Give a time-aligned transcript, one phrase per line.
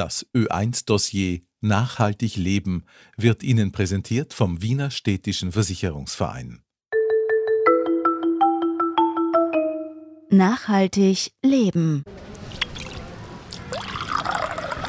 [0.00, 2.86] Das Ö1-Dossier Nachhaltig Leben
[3.18, 6.62] wird Ihnen präsentiert vom Wiener Städtischen Versicherungsverein.
[10.30, 12.04] Nachhaltig Leben.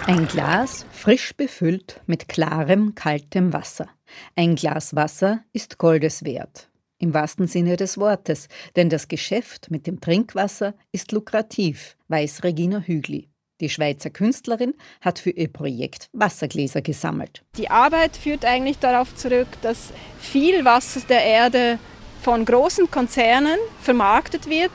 [0.08, 3.90] Ein Glas frisch befüllt mit klarem, kaltem Wasser.
[4.38, 6.70] Ein Glas Wasser ist Goldes wert.
[7.00, 8.48] Im wahrsten Sinne des Wortes,
[8.78, 13.31] denn das Geschäft mit dem Trinkwasser ist lukrativ, weiß Regina Hügli.
[13.62, 17.44] Die Schweizer Künstlerin hat für ihr Projekt Wassergläser gesammelt.
[17.58, 21.80] Die Arbeit führt eigentlich darauf zurück, dass viel Wasser der Erde
[22.22, 24.72] von großen Konzernen vermarktet wird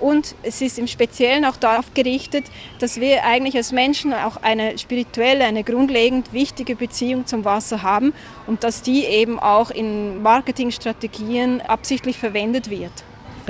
[0.00, 2.46] und es ist im Speziellen auch darauf gerichtet,
[2.78, 8.14] dass wir eigentlich als Menschen auch eine spirituelle, eine grundlegend wichtige Beziehung zum Wasser haben
[8.46, 12.92] und dass die eben auch in Marketingstrategien absichtlich verwendet wird.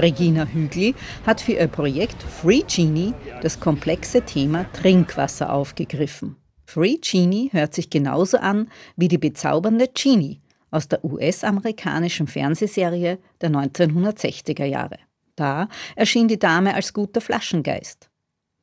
[0.01, 0.95] Regina Hügli
[1.27, 6.37] hat für ihr Projekt Free Genie das komplexe Thema Trinkwasser aufgegriffen.
[6.65, 10.41] Free Genie hört sich genauso an wie die bezaubernde Genie
[10.71, 14.99] aus der US-amerikanischen Fernsehserie der 1960er Jahre.
[15.37, 18.09] Da erschien die Dame als guter Flaschengeist.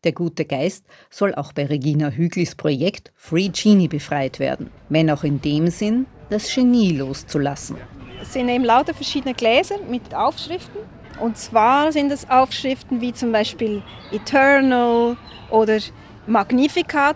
[0.04, 5.24] Der gute Geist soll auch bei Regina Hüglis Projekt Free Genie befreit werden, wenn auch
[5.24, 7.78] in dem Sinn, das Genie loszulassen.
[8.24, 13.82] Sind eben lauter verschiedene Gläser mit Aufschriften und zwar sind es Aufschriften wie zum Beispiel
[14.12, 15.18] Eternal
[15.50, 15.80] oder
[16.26, 17.16] Magnificat.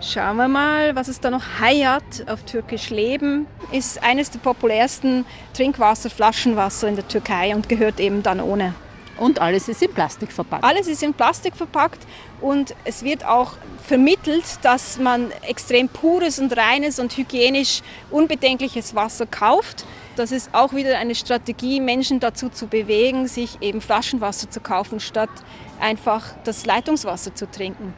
[0.00, 5.24] Schauen wir mal, was es da noch Hayat auf Türkisch Leben ist eines der populärsten
[5.54, 8.74] Trinkwasser, Flaschenwasser in der Türkei und gehört eben dann ohne.
[9.18, 10.62] Und alles ist in Plastik verpackt.
[10.62, 12.06] Alles ist in Plastik verpackt
[12.40, 19.26] und es wird auch vermittelt, dass man extrem pures und reines und hygienisch unbedenkliches Wasser
[19.26, 19.84] kauft.
[20.18, 24.98] Das ist auch wieder eine Strategie, Menschen dazu zu bewegen, sich eben Flaschenwasser zu kaufen,
[24.98, 25.30] statt
[25.78, 27.94] einfach das Leitungswasser zu trinken.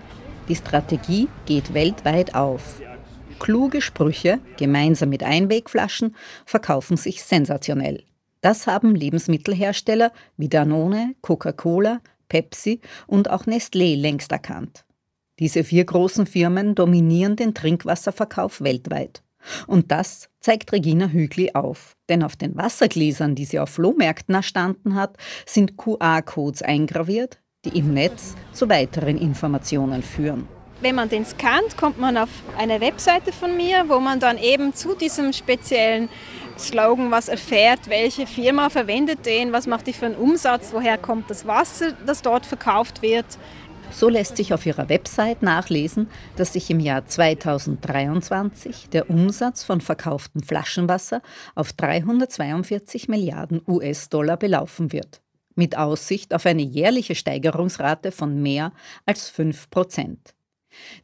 [0.46, 2.82] Die Strategie geht weltweit auf.
[3.38, 8.04] Kluge Sprüche, gemeinsam mit Einwegflaschen, verkaufen sich sensationell.
[8.42, 14.84] Das haben Lebensmittelhersteller wie Danone, Coca-Cola, Pepsi und auch Nestlé längst erkannt.
[15.38, 19.22] Diese vier großen Firmen dominieren den Trinkwasserverkauf weltweit.
[19.66, 21.96] Und das zeigt Regina Hügli auf.
[22.08, 27.94] Denn auf den Wassergläsern, die sie auf Flohmärkten erstanden hat, sind QR-Codes eingraviert, die im
[27.94, 30.48] Netz zu weiteren Informationen führen.
[30.82, 34.72] Wenn man den scannt, kommt man auf eine Webseite von mir, wo man dann eben
[34.72, 36.08] zu diesem speziellen
[36.58, 41.30] Slogan was erfährt, welche Firma verwendet den, was macht die für einen Umsatz, woher kommt
[41.30, 43.26] das Wasser, das dort verkauft wird.
[43.92, 49.80] So lässt sich auf ihrer Website nachlesen, dass sich im Jahr 2023 der Umsatz von
[49.80, 51.22] verkauftem Flaschenwasser
[51.54, 55.20] auf 342 Milliarden US-Dollar belaufen wird,
[55.54, 58.72] mit Aussicht auf eine jährliche Steigerungsrate von mehr
[59.06, 60.34] als 5 Prozent.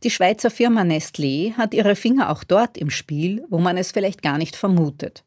[0.04, 4.22] Die Schweizer Firma Nestlé hat ihre Finger auch dort im Spiel, wo man es vielleicht
[4.22, 5.24] gar nicht vermutet.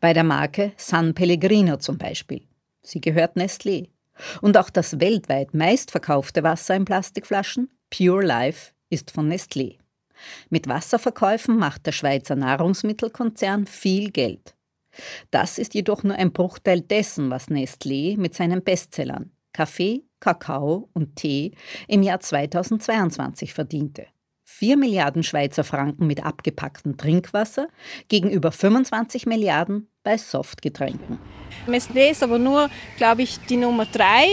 [0.00, 2.42] Bei der Marke San Pellegrino zum Beispiel.
[2.82, 3.88] Sie gehört Nestlé.
[4.40, 9.78] Und auch das weltweit meistverkaufte Wasser in Plastikflaschen, Pure Life, ist von Nestlé.
[10.48, 14.54] Mit Wasserverkäufen macht der Schweizer Nahrungsmittelkonzern viel Geld.
[15.30, 21.16] Das ist jedoch nur ein Bruchteil dessen, was Nestlé mit seinen Bestsellern Kaffee, Kakao und
[21.16, 21.52] Tee
[21.88, 24.06] im Jahr 2022 verdiente.
[24.44, 27.68] 4 Milliarden Schweizer Franken mit abgepacktem Trinkwasser
[28.08, 31.18] gegenüber 25 Milliarden bei Softgetränken.
[31.66, 34.28] Nestlé ist aber nur, glaube ich, die Nummer 3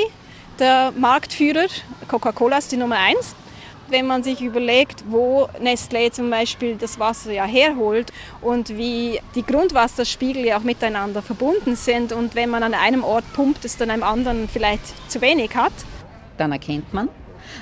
[0.60, 1.66] der Marktführer.
[2.08, 3.36] Coca-Cola ist die Nummer 1.
[3.90, 9.44] Wenn man sich überlegt, wo Nestlé zum Beispiel das Wasser ja herholt und wie die
[9.44, 13.90] Grundwasserspiegel ja auch miteinander verbunden sind und wenn man an einem Ort pumpt, es dann
[13.90, 15.74] einem anderen vielleicht zu wenig hat.
[16.38, 17.10] Dann erkennt man,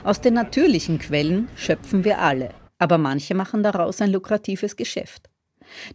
[0.03, 5.30] aus den natürlichen Quellen schöpfen wir alle, aber manche machen daraus ein lukratives Geschäft.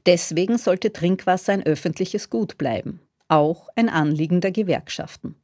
[0.07, 5.37] Deswegen sollte Trinkwasser ein öffentliches Gut bleiben, auch ein Anliegen der Gewerkschaften.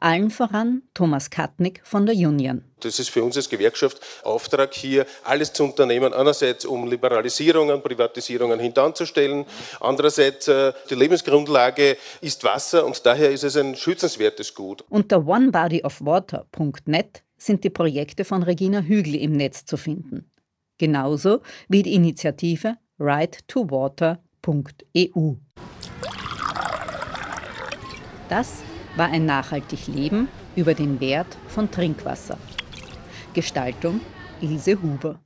[0.00, 2.64] Allen voran Thomas Katnick von der Union.
[2.80, 6.12] Das ist für uns als Gewerkschaft Auftrag hier, alles zu unternehmen.
[6.12, 9.44] Einerseits, um Liberalisierungen, Privatisierungen hintanzustellen.
[9.80, 14.84] Andererseits, äh, die Lebensgrundlage ist Wasser und daher ist es ein schützenswertes Gut.
[14.88, 20.30] Unter onebodyofwater.net sind die Projekte von Regina Hügel im Netz zu finden.
[20.78, 25.34] Genauso wie die Initiative right2water.eu.
[28.28, 28.62] Das
[28.96, 32.38] war ein nachhaltig Leben über den Wert von Trinkwasser.
[33.32, 34.00] Gestaltung
[34.40, 35.20] Ilse Huber.